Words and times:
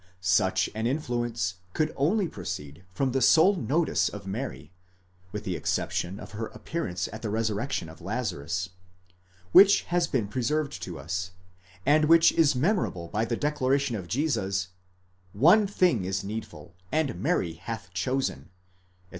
Such 0.19 0.67
an 0.73 0.87
influence 0.87 1.57
could 1.73 1.93
only 1.95 2.27
proceed 2.27 2.83
from 2.91 3.11
the 3.11 3.21
sole 3.21 3.55
notice 3.55 4.09
of 4.09 4.25
Mary 4.25 4.71
(with 5.31 5.43
the 5.43 5.55
exception 5.55 6.19
of 6.19 6.31
her 6.31 6.47
appearance 6.47 7.07
at 7.13 7.21
the 7.21 7.29
resurrection 7.29 7.87
of 7.87 8.01
Lazarus) 8.01 8.69
which 9.51 9.83
has 9.83 10.07
been 10.07 10.27
preserved 10.27 10.81
to 10.81 10.97
us, 10.97 11.33
and 11.85 12.05
which 12.05 12.31
is 12.31 12.55
rendered 12.55 12.69
memorable 12.77 13.07
by 13.09 13.25
the 13.25 13.37
declaration 13.37 13.95
of 13.95 14.07
Jesus, 14.07 14.69
Oue 15.39 15.67
thing 15.69 16.03
is 16.03 16.23
neédful, 16.23 16.71
and 16.91 17.21
Mary 17.21 17.53
hath 17.53 17.93
chosen, 17.93 18.39
etc. 18.39 18.51